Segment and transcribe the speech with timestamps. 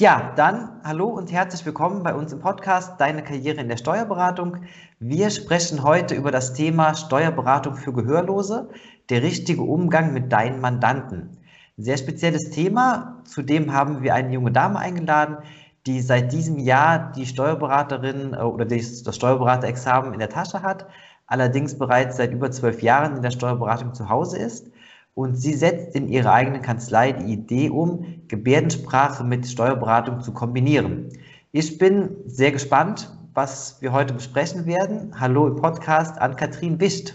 [0.00, 4.58] Ja, dann hallo und herzlich willkommen bei uns im Podcast Deine Karriere in der Steuerberatung.
[5.00, 8.68] Wir sprechen heute über das Thema Steuerberatung für Gehörlose,
[9.10, 11.36] der richtige Umgang mit deinen Mandanten.
[11.76, 13.22] Ein sehr spezielles Thema.
[13.24, 15.38] Zudem haben wir eine junge Dame eingeladen,
[15.84, 20.86] die seit diesem Jahr die Steuerberaterin äh, oder das Steuerberaterexamen in der Tasche hat,
[21.26, 24.70] allerdings bereits seit über zwölf Jahren in der Steuerberatung zu Hause ist.
[25.18, 31.08] Und sie setzt in ihrer eigenen Kanzlei die Idee um, Gebärdensprache mit Steuerberatung zu kombinieren.
[31.50, 35.18] Ich bin sehr gespannt, was wir heute besprechen werden.
[35.18, 37.14] Hallo im Podcast an Katrin Wischt.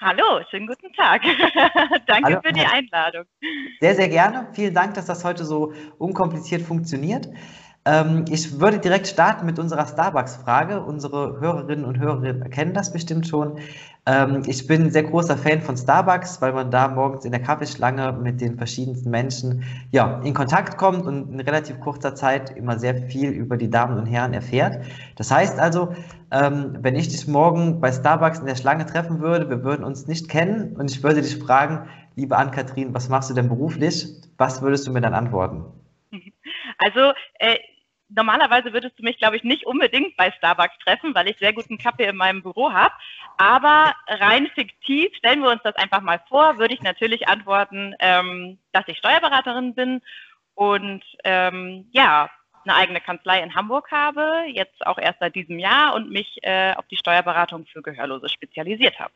[0.00, 1.20] Hallo, schönen guten Tag.
[2.06, 2.40] Danke Hallo.
[2.42, 3.24] für die Einladung.
[3.80, 4.48] Sehr, sehr gerne.
[4.54, 7.28] Vielen Dank, dass das heute so unkompliziert funktioniert.
[7.84, 10.82] Ähm, ich würde direkt starten mit unserer Starbucks-Frage.
[10.82, 13.58] Unsere Hörerinnen und Hörer kennen das bestimmt schon.
[14.06, 17.42] Ähm, ich bin ein sehr großer Fan von Starbucks, weil man da morgens in der
[17.42, 22.78] Kaffeeschlange mit den verschiedensten Menschen ja, in Kontakt kommt und in relativ kurzer Zeit immer
[22.78, 24.84] sehr viel über die Damen und Herren erfährt.
[25.16, 25.94] Das heißt also,
[26.30, 30.06] ähm, wenn ich dich morgen bei Starbucks in der Schlange treffen würde, wir würden uns
[30.06, 34.08] nicht kennen und ich würde dich fragen, liebe Ann-Kathrin, was machst du denn beruflich?
[34.36, 35.64] Was würdest du mir dann antworten?
[36.78, 37.58] Also äh,
[38.08, 41.78] normalerweise würdest du mich, glaube ich, nicht unbedingt bei Starbucks treffen, weil ich sehr guten
[41.78, 42.94] Kaffee in meinem Büro habe.
[43.36, 48.58] Aber rein fiktiv, stellen wir uns das einfach mal vor, würde ich natürlich antworten, ähm,
[48.72, 50.00] dass ich Steuerberaterin bin
[50.54, 52.30] und ähm, ja,
[52.64, 56.74] eine eigene Kanzlei in Hamburg habe, jetzt auch erst seit diesem Jahr und mich äh,
[56.74, 59.12] auf die Steuerberatung für Gehörlose spezialisiert habe.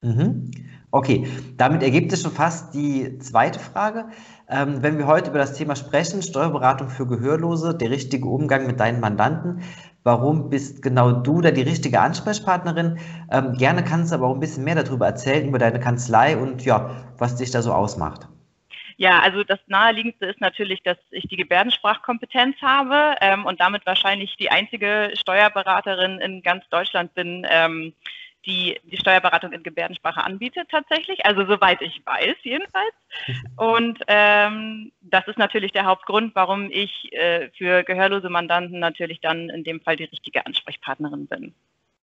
[0.00, 0.50] Mhm.
[0.94, 1.26] Okay,
[1.56, 4.10] damit ergibt es schon fast die zweite Frage.
[4.46, 8.78] Ähm, wenn wir heute über das Thema sprechen, Steuerberatung für Gehörlose, der richtige Umgang mit
[8.78, 9.62] deinen Mandanten,
[10.04, 12.98] warum bist genau du da die richtige Ansprechpartnerin?
[13.30, 16.62] Ähm, gerne kannst du aber auch ein bisschen mehr darüber erzählen, über deine Kanzlei und
[16.66, 18.28] ja, was dich da so ausmacht.
[18.98, 24.36] Ja, also das Naheliegendste ist natürlich, dass ich die Gebärdensprachkompetenz habe ähm, und damit wahrscheinlich
[24.36, 27.94] die einzige Steuerberaterin in ganz Deutschland bin, ähm,
[28.46, 32.94] die die Steuerberatung in Gebärdensprache anbietet tatsächlich, also soweit ich weiß jedenfalls.
[33.56, 39.48] Und ähm, das ist natürlich der Hauptgrund, warum ich äh, für gehörlose Mandanten natürlich dann
[39.50, 41.54] in dem Fall die richtige Ansprechpartnerin bin.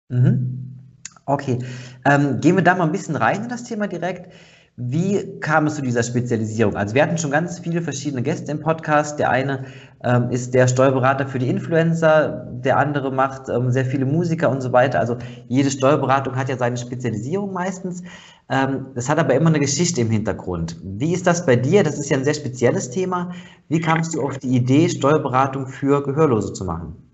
[0.08, 0.78] Mhm.
[1.26, 1.58] Okay,
[2.04, 4.32] ähm, gehen wir da mal ein bisschen rein in das Thema direkt.
[4.76, 6.76] Wie kam es zu dieser Spezialisierung?
[6.76, 9.18] Also wir hatten schon ganz viele verschiedene Gäste im Podcast.
[9.18, 9.66] Der eine
[10.02, 14.62] ähm, ist der Steuerberater für die Influencer, der andere macht ähm, sehr viele Musiker und
[14.62, 14.98] so weiter.
[14.98, 18.02] Also jede Steuerberatung hat ja seine Spezialisierung meistens.
[18.48, 20.80] Ähm, das hat aber immer eine Geschichte im Hintergrund.
[20.82, 21.82] Wie ist das bei dir?
[21.82, 23.32] Das ist ja ein sehr spezielles Thema.
[23.68, 27.11] Wie kamst du auf die Idee, Steuerberatung für Gehörlose zu machen?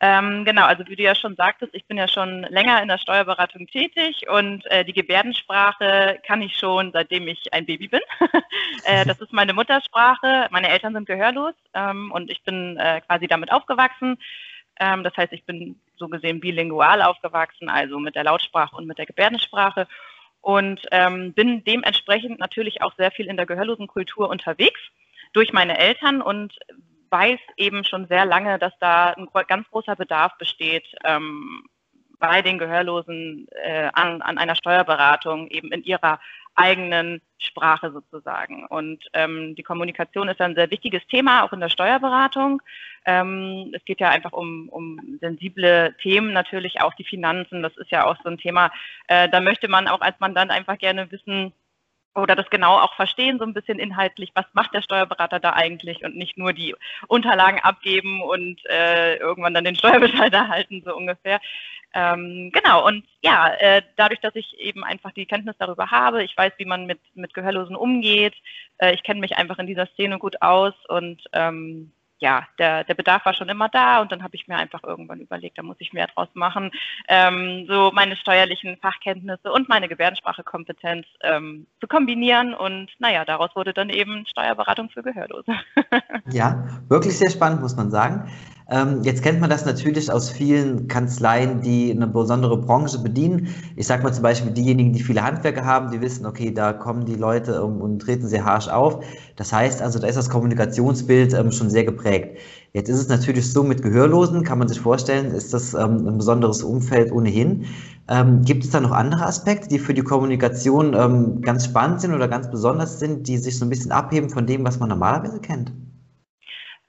[0.00, 2.98] Ähm, genau, also wie du ja schon sagtest, ich bin ja schon länger in der
[2.98, 8.00] Steuerberatung tätig und äh, die Gebärdensprache kann ich schon, seitdem ich ein Baby bin.
[8.84, 10.46] äh, das ist meine Muttersprache.
[10.50, 14.18] Meine Eltern sind gehörlos ähm, und ich bin äh, quasi damit aufgewachsen.
[14.78, 18.98] Ähm, das heißt, ich bin so gesehen bilingual aufgewachsen, also mit der Lautsprache und mit
[18.98, 19.88] der Gebärdensprache
[20.42, 24.80] und ähm, bin dementsprechend natürlich auch sehr viel in der gehörlosen Kultur unterwegs
[25.32, 26.56] durch meine Eltern und
[27.10, 31.64] weiß eben schon sehr lange, dass da ein ganz großer Bedarf besteht ähm,
[32.18, 36.20] bei den Gehörlosen äh, an, an einer Steuerberatung eben in ihrer
[36.58, 38.66] eigenen Sprache sozusagen.
[38.66, 42.60] Und ähm, die Kommunikation ist ein sehr wichtiges Thema, auch in der Steuerberatung.
[43.06, 47.62] Ähm, es geht ja einfach um, um sensible Themen, natürlich auch die Finanzen.
[47.62, 48.72] Das ist ja auch so ein Thema.
[49.06, 51.52] Äh, da möchte man auch als Mandant einfach gerne wissen,
[52.14, 56.04] oder das genau auch verstehen, so ein bisschen inhaltlich, was macht der Steuerberater da eigentlich
[56.04, 56.74] und nicht nur die
[57.06, 61.40] Unterlagen abgeben und äh, irgendwann dann den Steuerbescheid erhalten, so ungefähr.
[61.94, 66.36] Ähm, genau, und ja, äh, dadurch, dass ich eben einfach die Kenntnis darüber habe, ich
[66.36, 68.34] weiß, wie man mit, mit Gehörlosen umgeht,
[68.78, 72.94] äh, ich kenne mich einfach in dieser Szene gut aus und ähm, ja, der, der
[72.94, 75.76] Bedarf war schon immer da und dann habe ich mir einfach irgendwann überlegt, da muss
[75.78, 76.70] ich mehr draus machen,
[77.08, 83.72] ähm, so meine steuerlichen Fachkenntnisse und meine Gebärdensprachekompetenz ähm, zu kombinieren und naja, daraus wurde
[83.72, 85.52] dann eben Steuerberatung für Gehörlose.
[86.30, 88.30] ja, wirklich sehr spannend, muss man sagen.
[88.70, 93.48] Ähm, jetzt kennt man das natürlich aus vielen Kanzleien, die eine besondere Branche bedienen.
[93.76, 97.06] Ich sage mal zum Beispiel diejenigen, die viele Handwerker haben, die wissen, okay, da kommen
[97.06, 99.02] die Leute um, und treten sehr harsch auf.
[99.36, 102.38] Das heißt also, da ist das Kommunikationsbild ähm, schon sehr geprägt.
[102.74, 106.18] Jetzt ist es natürlich so, mit Gehörlosen kann man sich vorstellen, ist das ähm, ein
[106.18, 107.64] besonderes Umfeld ohnehin.
[108.08, 112.12] Ähm, gibt es da noch andere Aspekte, die für die Kommunikation ähm, ganz spannend sind
[112.12, 115.40] oder ganz besonders sind, die sich so ein bisschen abheben von dem, was man normalerweise
[115.40, 115.72] kennt?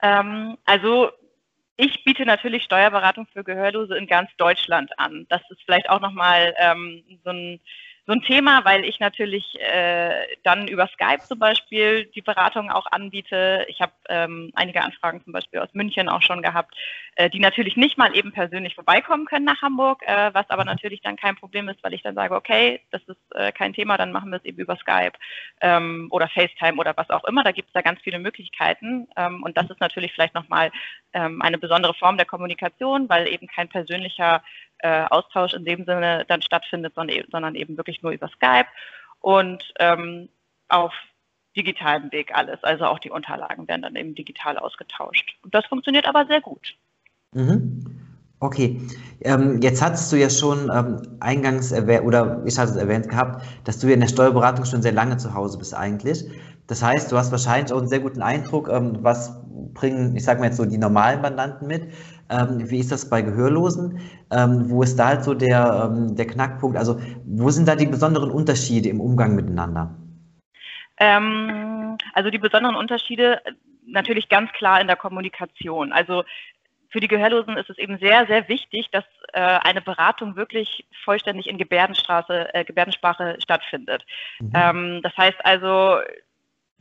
[0.01, 1.09] Ähm, also
[1.79, 5.25] ich biete natürlich Steuerberatung für Gehörlose in ganz Deutschland an.
[5.29, 7.61] Das ist vielleicht auch nochmal ähm, so, ein,
[8.09, 12.87] so ein Thema, weil ich natürlich äh, dann über Skype zum Beispiel die Beratung auch
[12.87, 13.67] anbiete.
[13.67, 16.73] Ich habe ähm, einige Anfragen zum Beispiel aus München auch schon gehabt,
[17.17, 21.01] äh, die natürlich nicht mal eben persönlich vorbeikommen können nach Hamburg, äh, was aber natürlich
[21.01, 24.11] dann kein Problem ist, weil ich dann sage, okay, das ist äh, kein Thema, dann
[24.11, 25.13] machen wir es eben über Skype
[25.61, 27.43] ähm, oder FaceTime oder was auch immer.
[27.43, 30.71] Da gibt es da ganz viele Möglichkeiten ähm, und das ist natürlich vielleicht nochmal
[31.13, 34.41] ähm, eine besondere Form der Kommunikation, weil eben kein persönlicher
[34.79, 38.67] äh, Austausch in dem Sinne dann stattfindet, sondern eben, sondern eben wirklich nur über Skype
[39.19, 40.29] und ähm,
[40.69, 40.93] auf
[41.55, 42.63] digitalem Weg alles.
[42.63, 45.37] Also auch die Unterlagen werden dann eben digital ausgetauscht.
[45.43, 46.75] Und das funktioniert aber sehr gut.
[47.33, 47.85] Mhm.
[48.41, 48.79] Okay,
[49.21, 53.43] ähm, jetzt hattest du ja schon ähm, eingangs erwähnt, oder ich hatte es erwähnt gehabt,
[53.65, 56.23] dass du ja in der Steuerberatung schon sehr lange zu Hause bist eigentlich.
[56.67, 59.37] Das heißt, du hast wahrscheinlich auch einen sehr guten Eindruck, ähm, was
[59.73, 61.91] bringen, ich sage mal jetzt so, die normalen Mandanten mit.
[62.29, 63.99] Ähm, wie ist das bei Gehörlosen?
[64.31, 66.77] Ähm, wo ist da halt so der, ähm, der Knackpunkt?
[66.77, 69.95] Also wo sind da die besonderen Unterschiede im Umgang miteinander?
[70.97, 73.41] Ähm, also die besonderen Unterschiede
[73.85, 75.91] natürlich ganz klar in der Kommunikation.
[75.91, 76.23] Also
[76.89, 81.47] für die Gehörlosen ist es eben sehr, sehr wichtig, dass äh, eine Beratung wirklich vollständig
[81.47, 84.03] in Gebärdenstraße, äh, Gebärdensprache stattfindet.
[84.39, 84.51] Mhm.
[84.53, 85.99] Ähm, das heißt also,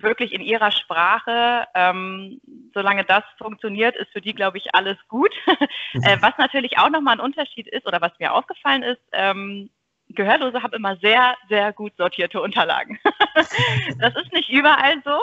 [0.03, 1.67] wirklich in ihrer Sprache.
[1.75, 2.41] Ähm,
[2.75, 5.33] solange das funktioniert, ist für die, glaube ich, alles gut.
[5.95, 9.71] äh, was natürlich auch nochmal ein Unterschied ist oder was mir aufgefallen ist, ähm,
[10.11, 12.99] Gehörlose haben immer sehr, sehr gut sortierte Unterlagen.
[13.99, 15.21] das ist nicht überall so.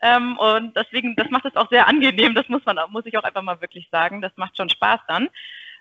[0.00, 2.34] Ähm, und deswegen, das macht es auch sehr angenehm.
[2.34, 4.20] Das muss man, muss ich auch einfach mal wirklich sagen.
[4.20, 5.28] Das macht schon Spaß dann.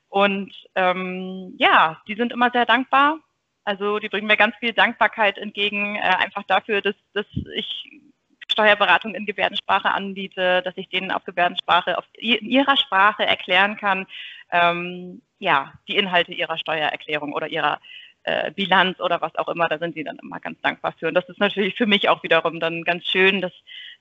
[0.10, 3.20] Und ähm, ja, die sind immer sehr dankbar.
[3.64, 7.92] Also die bringen mir ganz viel Dankbarkeit entgegen, äh, einfach dafür, dass, dass ich
[8.58, 14.08] Steuerberatung in Gebärdensprache anbiete, dass ich denen auf Gebärdensprache, auf ihrer Sprache erklären kann,
[14.52, 17.80] ähm, ja, die Inhalte ihrer Steuererklärung oder ihrer
[18.24, 21.08] äh, Bilanz oder was auch immer, da sind sie dann immer ganz dankbar für.
[21.08, 23.42] Und das ist natürlich für mich auch wiederum dann ganz schön.
[23.42, 23.54] Das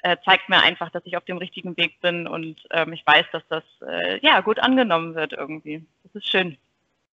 [0.02, 3.26] äh, zeigt mir einfach, dass ich auf dem richtigen Weg bin und ähm, ich weiß,
[3.32, 5.84] dass das äh, ja gut angenommen wird irgendwie.
[6.02, 6.56] Das ist schön.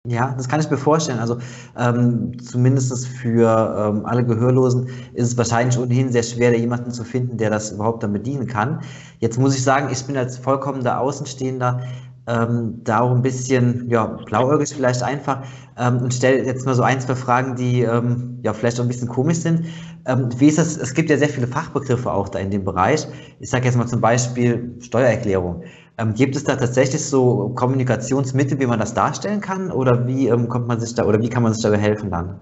[0.07, 1.19] Ja, das kann ich mir vorstellen.
[1.19, 1.37] Also
[1.77, 7.03] ähm, zumindest für ähm, alle Gehörlosen ist es wahrscheinlich ohnehin sehr schwer, da jemanden zu
[7.03, 8.79] finden, der das überhaupt dann bedienen kann.
[9.19, 11.81] Jetzt muss ich sagen, ich bin als vollkommener Außenstehender
[12.27, 15.43] ähm, da auch ein bisschen ja, blauäugig vielleicht einfach
[15.77, 18.87] ähm, und stelle jetzt mal so ein, zwei Fragen, die ähm, ja vielleicht auch ein
[18.87, 19.65] bisschen komisch sind.
[20.07, 20.77] Ähm, wie ist das?
[20.77, 23.07] Es gibt ja sehr viele Fachbegriffe auch da in dem Bereich.
[23.39, 25.63] Ich sage jetzt mal zum Beispiel Steuererklärung.
[26.01, 29.71] Ähm, gibt es da tatsächlich so Kommunikationsmittel, wie man das darstellen kann?
[29.71, 32.39] Oder wie ähm, kommt man sich da oder wie kann man sich dabei helfen dann?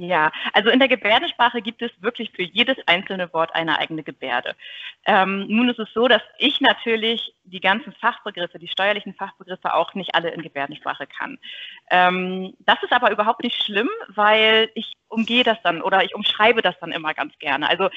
[0.00, 4.54] Ja, also in der Gebärdensprache gibt es wirklich für jedes einzelne Wort eine eigene Gebärde.
[5.06, 9.94] Ähm, nun ist es so, dass ich natürlich die ganzen Fachbegriffe, die steuerlichen Fachbegriffe auch
[9.94, 11.38] nicht alle in Gebärdensprache kann.
[11.90, 16.62] Ähm, das ist aber überhaupt nicht schlimm, weil ich umgehe das dann oder ich umschreibe
[16.62, 17.68] das dann immer ganz gerne.
[17.68, 17.88] Also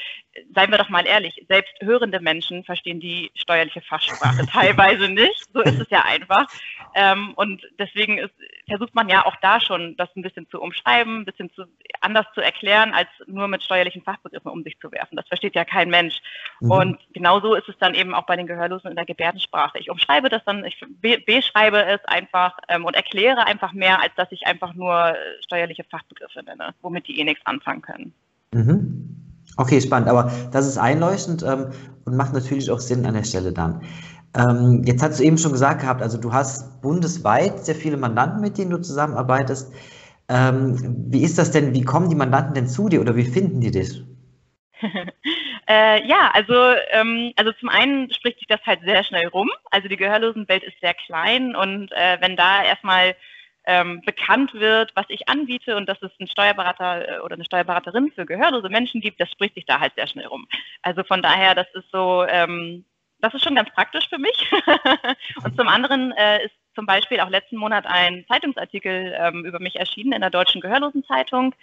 [0.55, 5.51] seien wir doch mal ehrlich, selbst hörende Menschen verstehen die steuerliche Fachsprache teilweise nicht.
[5.53, 6.47] So ist es ja einfach.
[6.95, 8.33] Ähm, und deswegen ist,
[8.67, 11.65] versucht man ja auch da schon, das ein bisschen zu umschreiben, ein bisschen zu,
[11.99, 15.15] anders zu erklären, als nur mit steuerlichen Fachbegriffen um sich zu werfen.
[15.15, 16.15] Das versteht ja kein Mensch.
[16.61, 16.71] Mhm.
[16.71, 19.79] Und genauso ist es dann eben auch bei den Gehörlosen in der Gebärdensprache.
[19.79, 20.79] Ich umschreibe das dann, ich
[21.25, 26.43] beschreibe es einfach ähm, und erkläre einfach mehr, als dass ich einfach nur steuerliche Fachbegriffe
[26.43, 28.13] nenne, womit die eh nichts anfangen können.
[28.53, 29.17] Mhm.
[29.57, 30.07] Okay, spannend.
[30.07, 31.71] Aber das ist einleuchtend ähm,
[32.05, 33.81] und macht natürlich auch Sinn an der Stelle dann.
[34.37, 38.39] Ähm, jetzt hast du eben schon gesagt gehabt, also du hast bundesweit sehr viele Mandanten,
[38.39, 39.73] mit denen du zusammenarbeitest.
[40.29, 40.77] Ähm,
[41.09, 41.73] wie ist das denn?
[41.73, 44.05] Wie kommen die Mandanten denn zu dir oder wie finden die dich?
[45.71, 46.53] äh, ja, also,
[46.89, 49.49] ähm, also zum einen spricht sich das halt sehr schnell rum.
[49.69, 53.15] Also die Gehörlosenwelt ist sehr klein und äh, wenn da erstmal
[53.65, 58.11] ähm, bekannt wird, was ich anbiete und dass es einen Steuerberater äh, oder eine Steuerberaterin
[58.13, 60.45] für gehörlose Menschen gibt, das spricht sich da halt sehr schnell rum.
[60.81, 62.83] Also von daher, das ist so, ähm,
[63.19, 64.51] das ist schon ganz praktisch für mich.
[65.45, 69.77] und zum anderen äh, ist zum Beispiel auch letzten Monat ein Zeitungsartikel ähm, über mich
[69.77, 71.55] erschienen in der Deutschen Gehörlosenzeitung.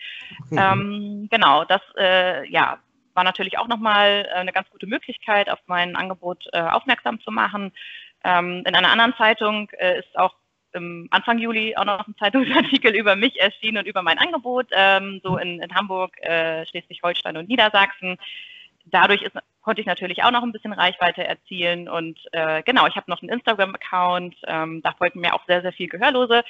[0.50, 0.58] Mhm.
[0.58, 2.78] Ähm, genau, das äh, ja,
[3.18, 7.32] war natürlich auch nochmal äh, eine ganz gute Möglichkeit, auf mein Angebot äh, aufmerksam zu
[7.32, 7.72] machen.
[8.22, 10.34] Ähm, in einer anderen Zeitung äh, ist auch
[11.10, 15.36] Anfang Juli auch noch ein Zeitungsartikel über mich erschienen und über mein Angebot, ähm, so
[15.38, 18.18] in, in Hamburg, Schleswig-Holstein und Niedersachsen.
[18.84, 22.20] Dadurch ist, konnte ich natürlich auch noch ein bisschen Reichweite erzielen und
[22.66, 26.44] genau, ich habe noch einen Instagram-Account, ähm, da folgen mir auch sehr, sehr viel Gehörlose.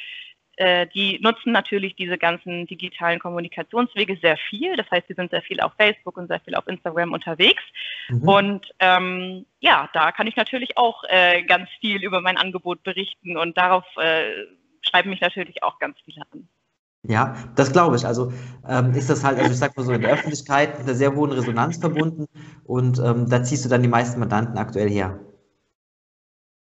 [0.58, 4.74] Äh, die nutzen natürlich diese ganzen digitalen Kommunikationswege sehr viel.
[4.74, 7.62] Das heißt, sie sind sehr viel auf Facebook und sehr viel auf Instagram unterwegs.
[8.08, 8.28] Mhm.
[8.28, 13.36] Und ähm, ja, da kann ich natürlich auch äh, ganz viel über mein Angebot berichten
[13.36, 14.32] und darauf äh,
[14.82, 16.48] schreiben mich natürlich auch ganz viele an.
[17.04, 18.04] Ja, das glaube ich.
[18.04, 18.32] Also
[18.68, 21.14] ähm, ist das halt, also ich sag mal so, in der Öffentlichkeit mit einer sehr
[21.14, 22.26] hohen Resonanz verbunden
[22.64, 25.20] und ähm, da ziehst du dann die meisten Mandanten aktuell her.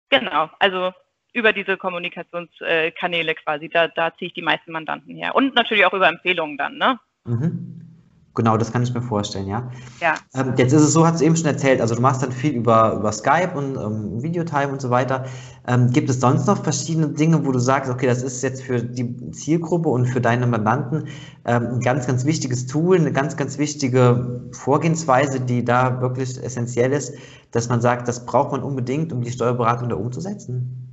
[0.09, 0.91] Genau, also
[1.33, 5.35] über diese Kommunikationskanäle quasi, da, da ziehe ich die meisten Mandanten her.
[5.35, 6.99] Und natürlich auch über Empfehlungen dann, ne?
[7.25, 7.89] Mhm.
[8.35, 9.69] Genau, das kann ich mir vorstellen, ja.
[9.99, 10.13] Ja.
[10.33, 12.53] Ähm, jetzt ist es so, hast du eben schon erzählt, also du machst dann viel
[12.53, 15.25] über, über Skype und ähm, Videotime und so weiter.
[15.67, 18.81] Ähm, gibt es sonst noch verschiedene Dinge, wo du sagst, okay, das ist jetzt für
[18.81, 21.09] die Zielgruppe und für deine Mandanten
[21.45, 26.93] ähm, ein ganz, ganz wichtiges Tool, eine ganz, ganz wichtige Vorgehensweise, die da wirklich essentiell
[26.93, 27.15] ist,
[27.51, 30.88] dass man sagt, das braucht man unbedingt, um die Steuerberatung da umzusetzen?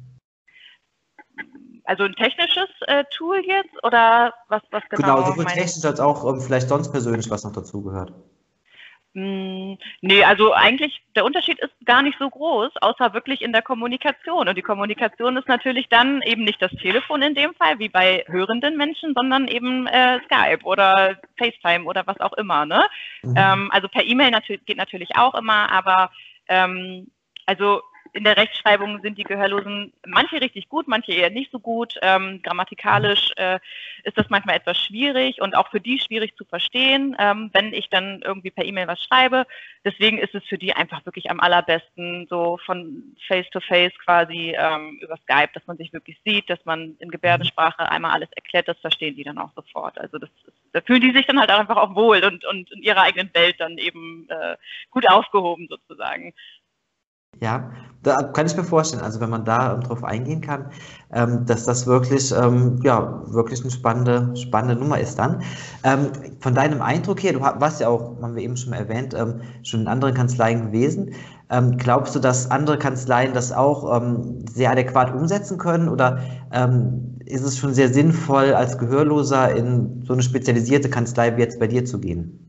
[1.87, 5.17] Also ein technisches äh, Tool jetzt oder was, was genau?
[5.17, 8.13] Genau, sowohl technisch als auch ähm, vielleicht sonst persönlich, was noch dazugehört.
[9.17, 13.63] Mm, nee, also eigentlich der Unterschied ist gar nicht so groß, außer wirklich in der
[13.63, 14.47] Kommunikation.
[14.47, 18.25] Und die Kommunikation ist natürlich dann eben nicht das Telefon in dem Fall, wie bei
[18.27, 22.67] hörenden Menschen, sondern eben äh, Skype oder FaceTime oder was auch immer.
[22.67, 22.85] Ne?
[23.23, 23.35] Mhm.
[23.39, 26.11] Ähm, also per E-Mail natür geht natürlich auch immer, aber
[26.49, 27.07] ähm,
[27.47, 27.81] also
[28.13, 31.95] in der Rechtschreibung sind die Gehörlosen manche richtig gut, manche eher nicht so gut.
[32.03, 33.59] Ähm, grammatikalisch äh,
[34.05, 37.89] ist das manchmal etwas schwierig und auch für die schwierig zu verstehen, ähm, wenn ich
[37.91, 39.47] dann irgendwie per E-Mail was schreibe.
[39.85, 44.99] Deswegen ist es für die einfach wirklich am allerbesten so von Face-to-Face -face quasi ähm,
[45.01, 48.79] über Skype, dass man sich wirklich sieht, dass man in Gebärdensprache einmal alles erklärt, das
[48.79, 49.99] verstehen die dann auch sofort.
[49.99, 52.83] Also das ist, da fühlen die sich dann halt einfach auch wohl und, und in
[52.83, 54.57] ihrer eigenen Welt dann eben äh,
[54.91, 56.35] gut aufgehoben sozusagen.
[57.41, 57.71] Ja,
[58.03, 60.67] da kann ich mir vorstellen, also wenn man da ähm, drauf eingehen kann,
[61.13, 65.43] ähm, dass das wirklich, ähm, ja, wirklich eine spannende, spannende Nummer ist dann.
[65.83, 69.13] Ähm, von deinem Eindruck her, du warst ja auch, haben wir eben schon mal erwähnt,
[69.15, 71.11] ähm, schon in anderen Kanzleien gewesen.
[71.51, 74.03] Ähm, glaubst du, dass andere Kanzleien das auch
[74.51, 76.19] sehr adäquat umsetzen können oder
[77.25, 81.69] ist es schon sehr sinnvoll, als Gehörloser in so eine spezialisierte Kanzlei wie jetzt bei
[81.69, 82.46] dir zu gehen?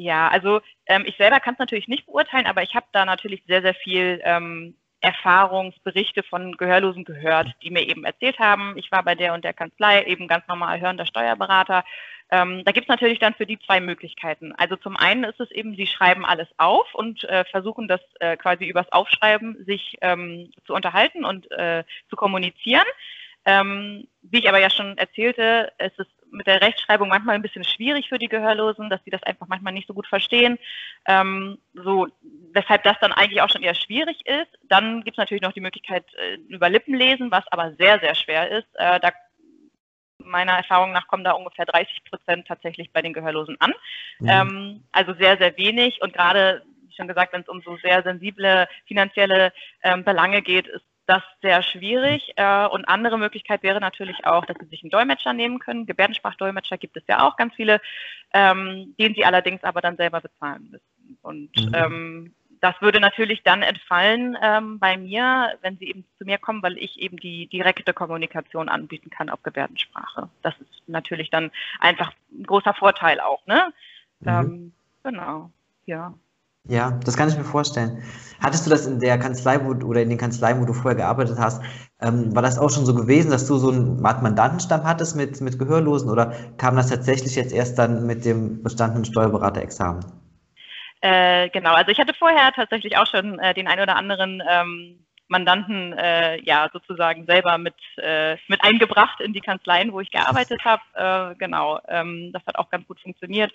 [0.00, 3.42] Ja, also ähm, ich selber kann es natürlich nicht beurteilen, aber ich habe da natürlich
[3.46, 9.02] sehr, sehr viel ähm, Erfahrungsberichte von Gehörlosen gehört, die mir eben erzählt haben, ich war
[9.02, 11.84] bei der und der Kanzlei, eben ganz normal hörender Steuerberater.
[12.30, 14.54] Ähm, da gibt es natürlich dann für die zwei Möglichkeiten.
[14.56, 18.38] Also zum einen ist es eben, sie schreiben alles auf und äh, versuchen das äh,
[18.38, 22.86] quasi übers Aufschreiben sich ähm, zu unterhalten und äh, zu kommunizieren.
[23.44, 27.64] Ähm, wie ich aber ja schon erzählte, es ist mit der Rechtschreibung manchmal ein bisschen
[27.64, 30.58] schwierig für die Gehörlosen, dass sie das einfach manchmal nicht so gut verstehen.
[31.06, 32.08] Ähm, so,
[32.52, 34.50] weshalb das dann eigentlich auch schon eher schwierig ist.
[34.68, 38.50] Dann gibt es natürlich noch die Möglichkeit äh, über Lippenlesen, was aber sehr, sehr schwer
[38.50, 38.68] ist.
[38.74, 39.10] Äh, da
[40.24, 43.72] meiner Erfahrung nach kommen da ungefähr 30 Prozent tatsächlich bei den Gehörlosen an.
[44.18, 44.28] Mhm.
[44.28, 46.00] Ähm, also sehr, sehr wenig.
[46.02, 50.66] Und gerade, wie schon gesagt, wenn es um so sehr sensible finanzielle ähm, Belange geht,
[50.66, 52.32] ist das sehr schwierig.
[52.36, 55.86] Äh, und andere Möglichkeit wäre natürlich auch, dass Sie sich einen Dolmetscher nehmen können.
[55.86, 57.80] Gebärdensprachdolmetscher gibt es ja auch ganz viele,
[58.32, 61.18] ähm, den Sie allerdings aber dann selber bezahlen müssen.
[61.22, 61.74] Und mhm.
[61.74, 66.62] ähm, das würde natürlich dann entfallen ähm, bei mir, wenn Sie eben zu mir kommen,
[66.62, 70.28] weil ich eben die direkte Kommunikation anbieten kann auf Gebärdensprache.
[70.42, 71.50] Das ist natürlich dann
[71.80, 73.44] einfach ein großer Vorteil auch.
[73.46, 73.72] Ne?
[74.20, 74.28] Mhm.
[74.28, 75.50] Ähm, genau,
[75.86, 76.14] ja.
[76.68, 78.02] Ja, das kann ich mir vorstellen.
[78.42, 81.38] Hattest du das in der Kanzlei wo, oder in den Kanzleien, wo du vorher gearbeitet
[81.38, 81.62] hast,
[82.00, 85.40] ähm, war das auch schon so gewesen, dass du so einen Art Mandantenstamm hattest mit,
[85.40, 90.04] mit Gehörlosen oder kam das tatsächlich jetzt erst dann mit dem bestandenen Steuerberaterexamen?
[91.02, 94.98] Äh, genau, also ich hatte vorher tatsächlich auch schon äh, den ein oder anderen ähm,
[95.28, 100.60] Mandanten äh, ja sozusagen selber mit, äh, mit eingebracht in die Kanzleien, wo ich gearbeitet
[100.64, 100.82] habe.
[100.94, 103.52] Äh, genau, ähm, das hat auch ganz gut funktioniert.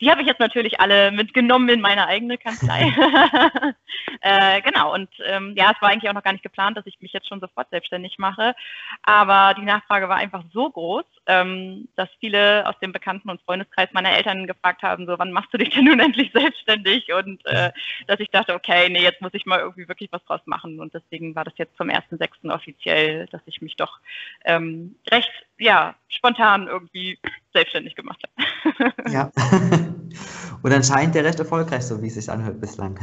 [0.00, 2.82] Die habe ich jetzt natürlich alle mitgenommen in meine eigene Kanzlei.
[4.22, 7.00] äh, genau, und ähm, ja, es war eigentlich auch noch gar nicht geplant, dass ich
[7.00, 8.54] mich jetzt schon sofort selbstständig mache.
[9.02, 13.88] Aber die Nachfrage war einfach so groß, ähm, dass viele aus dem Bekannten- und Freundeskreis
[13.92, 17.12] meiner Eltern gefragt haben, so, wann machst du dich denn nun endlich selbstständig?
[17.12, 17.70] Und äh,
[18.06, 20.80] dass ich dachte, okay, nee, jetzt muss ich mal irgendwie wirklich was draus machen.
[20.80, 22.52] Und deswegen war das jetzt zum 1.6.
[22.52, 23.98] offiziell, dass ich mich doch
[24.44, 27.18] ähm, recht, ja, spontan irgendwie
[27.52, 28.92] selbstständig gemacht habe.
[29.10, 29.30] ja.
[30.62, 32.98] Und anscheinend der recht erfolgreich, so wie es sich anhört bislang.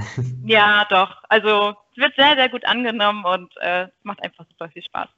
[0.45, 1.23] Ja, doch.
[1.27, 5.09] Also es wird sehr, sehr gut angenommen und äh, es macht einfach super viel Spaß.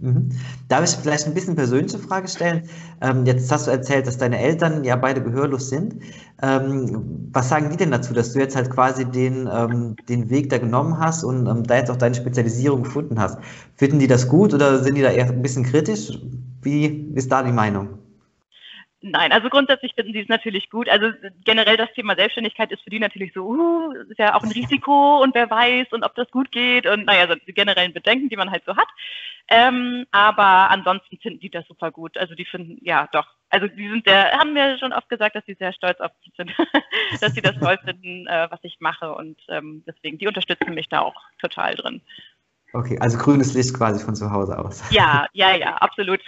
[0.00, 0.30] Mhm.
[0.68, 2.62] Darf ich vielleicht ein bisschen persönliche Frage stellen?
[3.02, 5.96] Ähm, jetzt hast du erzählt, dass deine Eltern ja beide gehörlos sind.
[6.42, 10.48] Ähm, was sagen die denn dazu, dass du jetzt halt quasi den, ähm, den Weg
[10.48, 13.38] da genommen hast und ähm, da jetzt auch deine Spezialisierung gefunden hast?
[13.76, 16.18] Finden die das gut oder sind die da eher ein bisschen kritisch?
[16.62, 17.98] Wie ist da die Meinung?
[19.02, 20.86] Nein, also grundsätzlich finden sie es natürlich gut.
[20.86, 21.06] Also
[21.44, 25.22] generell das Thema Selbstständigkeit ist für die natürlich so, uh, ist ja auch ein Risiko
[25.22, 28.36] und wer weiß und ob das gut geht und naja, so die generellen Bedenken, die
[28.36, 28.88] man halt so hat.
[29.48, 32.18] Ähm, aber ansonsten finden die das super gut.
[32.18, 35.46] Also die finden, ja doch, also die sind sehr, haben mir schon oft gesagt, dass
[35.46, 36.52] sie sehr stolz auf mich sind,
[37.22, 40.90] dass sie das toll finden, äh, was ich mache und ähm, deswegen, die unterstützen mich
[40.90, 42.02] da auch total drin.
[42.72, 44.82] Okay, also grünes Licht quasi von zu Hause aus.
[44.90, 46.20] Ja, ja, ja, absolut.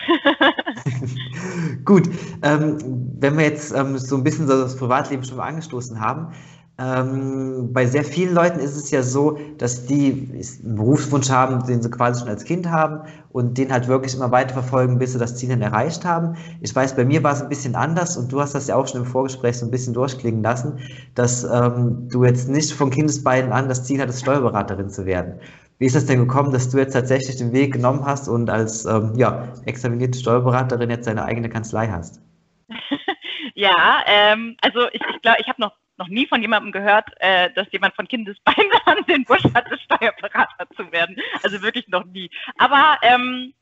[1.84, 2.08] Gut,
[2.42, 2.78] ähm,
[3.20, 6.34] wenn wir jetzt ähm, so ein bisschen so das Privatleben schon mal angestoßen haben,
[6.78, 10.28] ähm, bei sehr vielen Leuten ist es ja so, dass die
[10.62, 14.30] einen Berufswunsch haben, den sie quasi schon als Kind haben und den halt wirklich immer
[14.30, 16.36] weiterverfolgen, bis sie das Ziel dann erreicht haben.
[16.60, 18.88] Ich weiß, bei mir war es ein bisschen anders und du hast das ja auch
[18.88, 20.78] schon im Vorgespräch so ein bisschen durchklingen lassen,
[21.14, 25.34] dass ähm, du jetzt nicht von Kindesbeinen an das Ziel hattest, Steuerberaterin zu werden.
[25.78, 28.84] Wie ist es denn gekommen, dass du jetzt tatsächlich den Weg genommen hast und als
[28.86, 32.20] ähm, ja, examinierte Steuerberaterin jetzt deine eigene Kanzlei hast?
[33.54, 37.08] ja, ähm, also ich glaube, ich, glaub, ich habe noch, noch nie von jemandem gehört,
[37.20, 41.16] äh, dass jemand von Kindesbeinen an den Wunsch hatte, Steuerberater zu werden.
[41.42, 42.30] Also wirklich noch nie.
[42.58, 43.54] Aber ähm,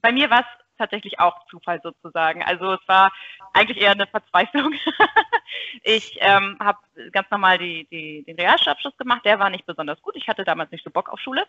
[0.00, 0.46] bei mir war es
[0.78, 2.42] tatsächlich auch Zufall sozusagen.
[2.42, 3.12] Also es war
[3.52, 4.74] eigentlich eher eine Verzweiflung.
[5.82, 6.78] ich ähm, habe
[7.12, 9.24] ganz normal die, die, den Realschulabschluss gemacht.
[9.24, 10.16] Der war nicht besonders gut.
[10.16, 11.44] Ich hatte damals nicht so Bock auf Schule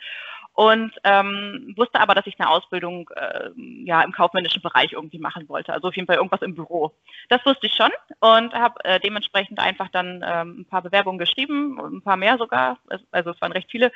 [0.53, 3.49] und ähm, wusste aber, dass ich eine Ausbildung äh,
[3.85, 5.73] ja im kaufmännischen Bereich irgendwie machen wollte.
[5.73, 6.93] Also auf jeden Fall irgendwas im Büro.
[7.29, 11.79] Das wusste ich schon und habe äh, dementsprechend einfach dann ähm, ein paar Bewerbungen geschrieben,
[11.79, 12.77] ein paar mehr sogar.
[13.11, 13.91] Also es waren recht viele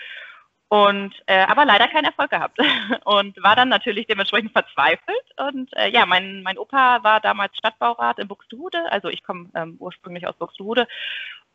[0.69, 2.59] und äh, aber leider keinen Erfolg gehabt.
[3.05, 5.23] Und war dann natürlich dementsprechend verzweifelt.
[5.37, 8.91] Und äh, ja mein mein Opa war damals Stadtbaurat in Buxtehude.
[8.91, 10.85] Also ich komme ähm, ursprünglich aus Buxtehude.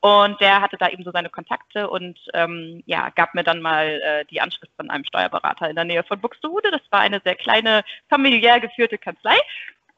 [0.00, 1.90] Und der hatte da eben so seine Kontakte.
[1.90, 5.85] Und ähm, ja gab mir dann mal äh, die Anschrift von einem Steuerberater in der
[5.85, 6.70] Nähe von Buxtehude.
[6.70, 9.37] Das war eine sehr kleine familiär geführte Kanzlei.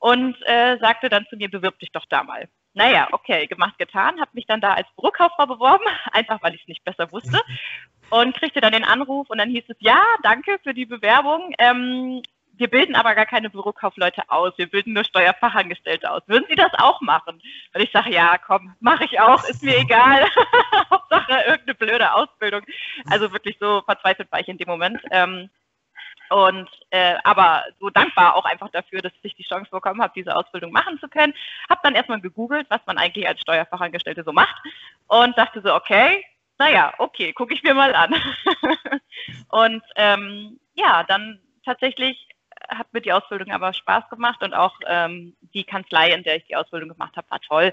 [0.01, 4.21] Und äh, sagte dann zu mir bewirb dich doch da mal naja, okay, gemacht, getan,
[4.21, 7.41] habe mich dann da als Bürokauffrau beworben, einfach weil ich es nicht besser wusste
[8.11, 11.55] und kriegte dann den Anruf und dann hieß es, ja, danke für die Bewerbung.
[11.59, 12.23] Ähm,
[12.57, 16.23] wir bilden aber gar keine Bürokaufleute aus, wir bilden nur Steuerfachangestellte aus.
[16.27, 17.43] Würden Sie das auch machen?
[17.75, 20.25] Und ich sage, ja, komm, mache ich auch, ist mir egal.
[20.91, 22.63] Hauptsache irgendeine blöde Ausbildung.
[23.11, 25.01] Also wirklich so verzweifelt war ich in dem Moment.
[25.11, 25.51] Ähm,
[26.31, 30.35] und äh, aber so dankbar auch einfach dafür, dass ich die Chance bekommen habe, diese
[30.35, 31.35] Ausbildung machen zu können.
[31.69, 34.57] Habe dann erstmal gegoogelt, was man eigentlich als Steuerfachangestellte so macht
[35.07, 36.25] und dachte so, okay,
[36.59, 38.15] naja, okay, gucke ich mir mal an.
[39.49, 42.29] und ähm, ja, dann tatsächlich
[42.69, 46.45] hat mir die Ausbildung aber Spaß gemacht und auch ähm, die Kanzlei, in der ich
[46.47, 47.73] die Ausbildung gemacht habe, war toll.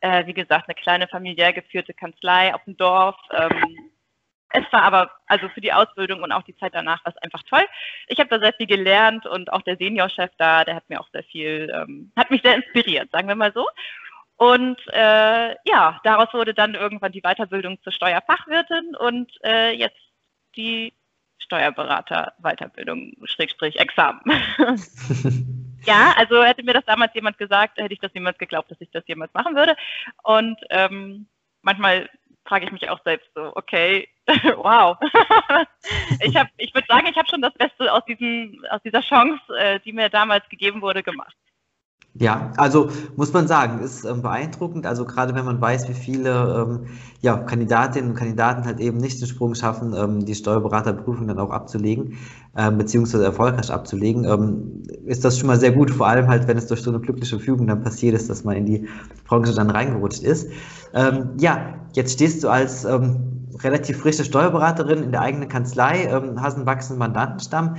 [0.00, 3.16] Äh, wie gesagt, eine kleine familiär geführte Kanzlei auf dem Dorf.
[3.30, 3.90] Ähm,
[4.50, 7.42] es war aber, also für die Ausbildung und auch die Zeit danach war es einfach
[7.44, 7.64] toll.
[8.08, 11.08] Ich habe da sehr viel gelernt und auch der Seniorchef da, der hat mir auch
[11.12, 13.66] sehr viel, ähm, hat mich sehr inspiriert, sagen wir mal so.
[14.36, 19.96] Und äh, ja, daraus wurde dann irgendwann die Weiterbildung zur Steuerfachwirtin und äh, jetzt
[20.56, 20.92] die
[21.38, 24.20] Steuerberater-Weiterbildung, Schrägstrich, Examen.
[25.86, 28.90] ja, also hätte mir das damals jemand gesagt, hätte ich das niemals geglaubt, dass ich
[28.90, 29.76] das jemals machen würde.
[30.22, 31.28] Und ähm,
[31.62, 32.10] manchmal
[32.46, 34.08] frage ich mich auch selbst so, okay,
[34.56, 34.96] wow.
[36.20, 39.40] ich habe, ich würde sagen, ich habe schon das Beste aus diesem, aus dieser Chance,
[39.58, 41.36] äh, die mir damals gegeben wurde, gemacht.
[42.18, 44.86] Ja, also muss man sagen, ist ähm, beeindruckend.
[44.86, 46.86] Also gerade wenn man weiß, wie viele ähm,
[47.20, 51.50] ja, Kandidatinnen und Kandidaten halt eben nicht den Sprung schaffen, ähm, die Steuerberaterprüfung dann auch
[51.50, 52.14] abzulegen,
[52.56, 55.90] ähm, beziehungsweise erfolgreich abzulegen, ähm, ist das schon mal sehr gut.
[55.90, 58.56] Vor allem halt, wenn es durch so eine glückliche Fügung dann passiert ist, dass man
[58.56, 58.88] in die
[59.26, 60.48] Branche dann reingerutscht ist.
[60.94, 62.86] Ähm, ja, jetzt stehst du als
[63.62, 67.76] relativ frische Steuerberaterin in der eigenen Kanzlei, hast einen wachsenden Mandantenstamm.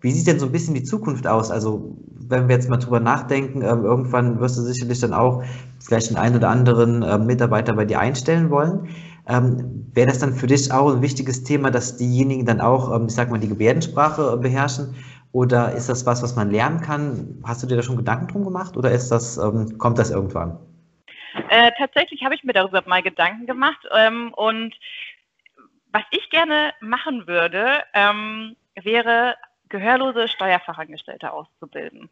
[0.00, 1.50] Wie sieht denn so ein bisschen die Zukunft aus?
[1.50, 1.96] Also
[2.28, 5.42] wenn wir jetzt mal drüber nachdenken, ähm, irgendwann wirst du sicherlich dann auch
[5.80, 8.88] vielleicht den einen oder anderen äh, Mitarbeiter bei dir einstellen wollen.
[9.28, 13.06] Ähm, Wäre das dann für dich auch ein wichtiges Thema, dass diejenigen dann auch, ähm,
[13.08, 14.94] ich sag mal, die Gebärdensprache äh, beherrschen?
[15.32, 17.42] Oder ist das was, was man lernen kann?
[17.44, 20.58] Hast du dir da schon Gedanken drum gemacht oder ist das, ähm, kommt das irgendwann?
[21.50, 24.74] Äh, tatsächlich habe ich mir darüber mal Gedanken gemacht ähm, und
[25.92, 29.34] was ich gerne machen würde, ähm, wäre
[29.68, 32.08] gehörlose Steuerfachangestellte auszubilden.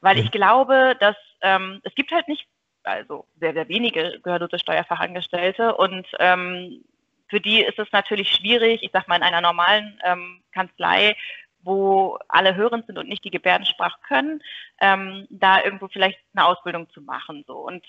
[0.00, 2.46] Weil ich glaube, dass ähm, es gibt halt nicht,
[2.82, 6.84] also sehr, sehr wenige gehörlose Steuerfachangestellte und ähm,
[7.28, 11.16] für die ist es natürlich schwierig, ich sag mal in einer normalen ähm, Kanzlei,
[11.62, 14.42] wo alle hörend sind und nicht die Gebärdensprache können,
[14.80, 17.44] ähm, da irgendwo vielleicht eine Ausbildung zu machen.
[17.46, 17.54] So.
[17.54, 17.84] Und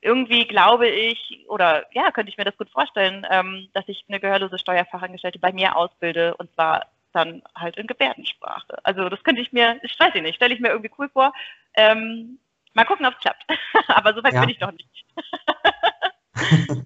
[0.00, 4.20] irgendwie glaube ich, oder ja, könnte ich mir das gut vorstellen, ähm, dass ich eine
[4.20, 8.78] gehörlose Steuerfachangestellte bei mir ausbilde und zwar dann halt in Gebärdensprache.
[8.84, 11.32] Also das könnte ich mir, ich weiß nicht, stelle ich mir irgendwie cool vor.
[11.74, 12.38] Ähm,
[12.74, 13.44] Mal gucken, ob es klappt.
[13.88, 14.40] Aber so weit ja.
[14.40, 14.88] bin ich noch nicht.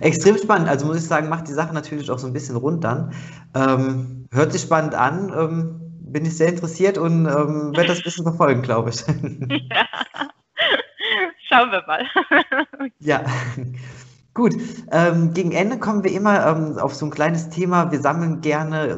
[0.00, 0.68] Extrem spannend.
[0.68, 3.14] Also muss ich sagen, macht die Sache natürlich auch so ein bisschen rund dann.
[3.54, 5.32] Ähm, hört sich spannend an.
[5.36, 9.02] Ähm, bin ich sehr interessiert und ähm, werde das ein bisschen verfolgen, glaube ich.
[9.72, 9.86] Ja.
[11.48, 12.06] Schauen wir mal.
[13.00, 13.22] ja.
[14.34, 14.54] Gut,
[14.90, 17.92] ähm, gegen Ende kommen wir immer ähm, auf so ein kleines Thema.
[17.92, 18.96] Wir sammeln gerne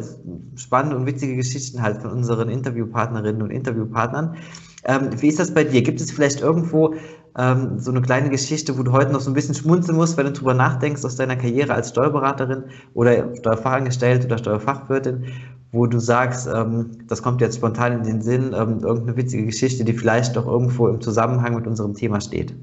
[0.57, 4.37] spannende und witzige Geschichten halt von unseren Interviewpartnerinnen und Interviewpartnern.
[4.85, 5.83] Ähm, wie ist das bei dir?
[5.83, 6.95] Gibt es vielleicht irgendwo
[7.37, 10.27] ähm, so eine kleine Geschichte, wo du heute noch so ein bisschen schmunzeln musst, wenn
[10.27, 12.65] du drüber nachdenkst aus deiner Karriere als Steuerberaterin
[12.95, 15.25] oder Steuerfachangestellte oder Steuerfachwirtin,
[15.73, 19.85] wo du sagst, ähm, das kommt jetzt spontan in den Sinn, ähm, irgendeine witzige Geschichte,
[19.85, 22.55] die vielleicht doch irgendwo im Zusammenhang mit unserem Thema steht?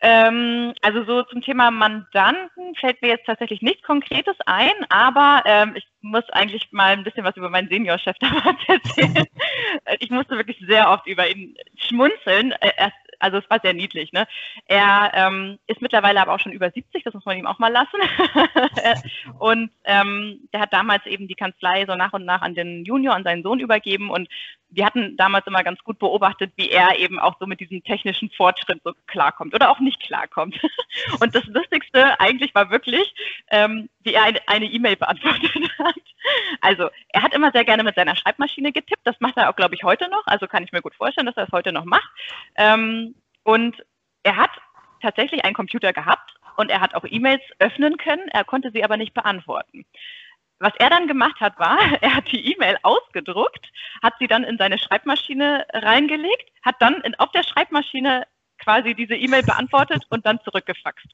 [0.00, 5.72] Ähm, also so zum Thema Mandanten fällt mir jetzt tatsächlich nichts Konkretes ein, aber ähm,
[5.74, 9.26] ich muss eigentlich mal ein bisschen was über meinen Seniorchef damals erzählen.
[9.98, 12.52] ich musste wirklich sehr oft über ihn schmunzeln.
[12.52, 14.12] Er, also es war sehr niedlich.
[14.12, 14.26] Ne?
[14.66, 17.72] Er ähm, ist mittlerweile aber auch schon über 70, das muss man ihm auch mal
[17.72, 17.98] lassen.
[19.38, 23.14] und ähm, der hat damals eben die Kanzlei so nach und nach an den Junior,
[23.14, 24.28] an seinen Sohn übergeben und
[24.70, 28.30] wir hatten damals immer ganz gut beobachtet, wie er eben auch so mit diesem technischen
[28.30, 30.60] Fortschritt so klarkommt oder auch nicht klarkommt.
[31.20, 33.14] Und das Lustigste eigentlich war wirklich,
[33.50, 35.94] ähm, wie er eine E-Mail beantwortet hat.
[36.60, 39.00] Also er hat immer sehr gerne mit seiner Schreibmaschine getippt.
[39.04, 40.26] Das macht er auch, glaube ich, heute noch.
[40.26, 42.10] Also kann ich mir gut vorstellen, dass er es heute noch macht.
[42.56, 43.82] Ähm, und
[44.22, 44.50] er hat
[45.00, 48.28] tatsächlich einen Computer gehabt und er hat auch E-Mails öffnen können.
[48.28, 49.86] Er konnte sie aber nicht beantworten.
[50.60, 53.66] Was er dann gemacht hat, war, er hat die E-Mail ausgedruckt,
[54.02, 58.26] hat sie dann in seine Schreibmaschine reingelegt, hat dann in, auf der Schreibmaschine
[58.58, 61.06] quasi diese E-Mail beantwortet und dann zurückgefaxt.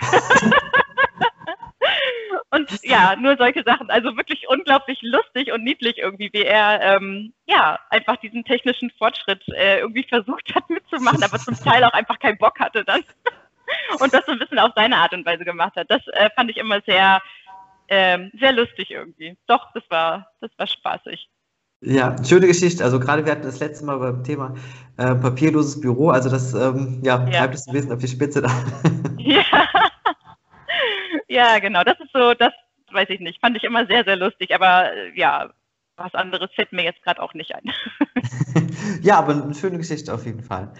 [2.50, 3.90] und ja, nur solche Sachen.
[3.90, 9.42] Also wirklich unglaublich lustig und niedlich irgendwie, wie er ähm, ja einfach diesen technischen Fortschritt
[9.48, 13.02] äh, irgendwie versucht hat mitzumachen, aber zum Teil auch einfach keinen Bock hatte dann.
[14.00, 15.90] und das so ein bisschen auf seine Art und Weise gemacht hat.
[15.90, 17.20] Das äh, fand ich immer sehr,
[17.88, 19.36] ähm, sehr lustig irgendwie.
[19.46, 21.28] Doch, das war, das war spaßig.
[21.84, 22.84] Ja, schöne Geschichte.
[22.84, 24.54] Also gerade wir hatten das letzte Mal beim Thema
[24.96, 27.40] äh, papierloses Büro, also das ähm, ja, ja.
[27.40, 28.48] treibt es ein bisschen auf die Spitze da.
[29.18, 29.44] Ja.
[31.28, 31.82] ja, genau.
[31.84, 32.52] Das ist so, das
[32.92, 33.40] weiß ich nicht.
[33.40, 35.50] Fand ich immer sehr, sehr lustig, aber äh, ja,
[35.96, 37.72] was anderes fällt mir jetzt gerade auch nicht ein.
[39.02, 40.72] ja, aber eine schöne Geschichte auf jeden Fall.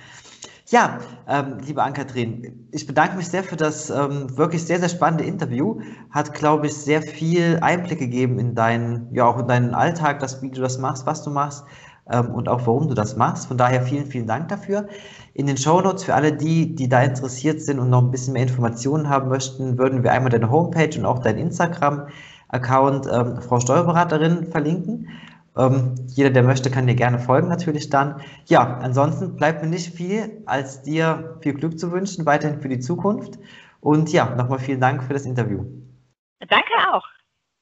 [0.73, 5.23] Ja, ähm, liebe Ann-Kathrin, ich bedanke mich sehr für das ähm, wirklich sehr, sehr spannende
[5.23, 5.83] Interview.
[6.09, 10.41] Hat, glaube ich, sehr viel Einblick gegeben in deinen, ja, auch in deinen Alltag, das,
[10.41, 11.67] wie du das machst, was du machst
[12.11, 13.49] ähm, und auch warum du das machst.
[13.49, 14.89] Von daher vielen, vielen Dank dafür.
[15.35, 18.33] In den Show Notes für alle die, die da interessiert sind und noch ein bisschen
[18.33, 23.61] mehr Informationen haben möchten, würden wir einmal deine Homepage und auch dein Instagram-Account ähm, Frau
[23.61, 25.11] Steuerberaterin verlinken.
[25.57, 28.21] Ähm, jeder, der möchte, kann dir gerne folgen natürlich dann.
[28.47, 32.81] Ja, ansonsten bleibt mir nicht viel, als dir viel Glück zu wünschen, weiterhin für die
[32.81, 33.39] Zukunft.
[33.81, 35.65] Und ja, nochmal vielen Dank für das Interview.
[36.49, 37.05] Danke auch.